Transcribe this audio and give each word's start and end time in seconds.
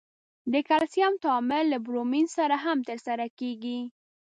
د 0.51 0.53
کلسیم 0.69 1.13
تعامل 1.23 1.63
له 1.73 1.77
برومین 1.85 2.25
سره 2.37 2.55
هم 2.65 2.77
ترسره 2.89 3.25
کیږي. 3.39 3.79